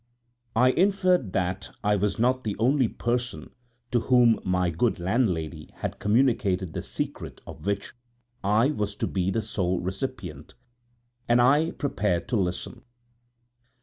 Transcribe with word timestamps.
I 0.55 0.71
inferred 0.71 1.31
that 1.33 1.69
I 1.83 1.95
was 1.95 2.17
not 2.17 2.43
the 2.43 2.55
only 2.57 2.87
person 2.87 3.51
to 3.91 3.99
whom 3.99 4.39
my 4.43 4.71
good 4.71 4.99
landlady 4.99 5.69
had 5.75 5.99
communicated 5.99 6.73
the 6.73 6.81
secret 6.81 7.39
of 7.45 7.67
which 7.67 7.93
I 8.43 8.71
was 8.71 8.95
to 8.95 9.05
be 9.05 9.29
the 9.29 9.43
sole 9.43 9.79
recipient, 9.79 10.55
and 11.29 11.39
I 11.39 11.69
prepared 11.69 12.27
to 12.29 12.35
listen. 12.35 12.81